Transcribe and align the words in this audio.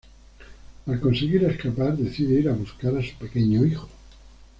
Al 0.87 0.99
conseguir 0.99 1.43
escapar, 1.43 1.95
decide 1.95 2.39
ir 2.39 2.49
a 2.49 2.53
buscar 2.53 2.97
a 2.97 3.03
su 3.03 3.13
pequeño 3.19 3.63
hijo. 3.67 3.87